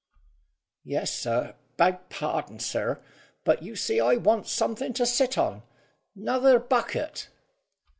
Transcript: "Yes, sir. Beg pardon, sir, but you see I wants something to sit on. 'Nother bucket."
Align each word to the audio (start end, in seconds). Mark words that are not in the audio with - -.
"Yes, 0.83 1.13
sir. 1.13 1.53
Beg 1.77 2.09
pardon, 2.09 2.57
sir, 2.57 2.99
but 3.43 3.61
you 3.61 3.75
see 3.75 3.99
I 4.01 4.15
wants 4.15 4.51
something 4.51 4.93
to 4.93 5.05
sit 5.05 5.37
on. 5.37 5.61
'Nother 6.15 6.57
bucket." 6.57 7.27